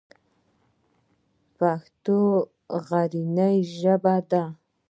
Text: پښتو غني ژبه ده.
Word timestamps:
پښتو 1.57 2.19
غني 2.87 3.55
ژبه 3.77 4.15
ده. 4.31 4.43